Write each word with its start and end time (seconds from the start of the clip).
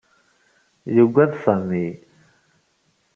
Yuggad 0.95 1.31
Sami. 1.43 1.85